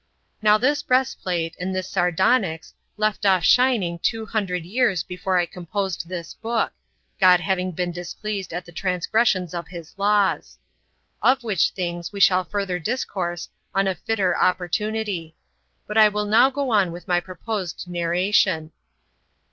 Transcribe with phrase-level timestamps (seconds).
[0.41, 6.07] Now this breastplate, and this sardonyx, left off shining two hundred years before I composed
[6.09, 6.73] this book,
[7.19, 10.57] God having been displeased at the transgressions of his laws.
[11.21, 15.35] Of which things we shall further discourse on a fitter opportunity;
[15.85, 18.71] but I will now go on with my proposed narration.